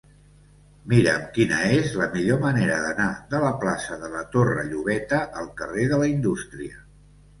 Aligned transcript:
Mira'm 0.93 1.25
quina 1.35 1.59
és 1.79 1.91
la 1.99 2.07
millor 2.15 2.41
manera 2.45 2.79
d'anar 2.85 3.09
de 3.35 3.41
la 3.45 3.53
plaça 3.65 3.99
de 4.07 4.09
la 4.15 4.25
Torre 4.37 4.67
Llobeta 4.73 5.21
al 5.43 5.49
carrer 5.61 5.87
de 5.93 6.01
la 6.05 6.09
Indústria. 6.15 6.87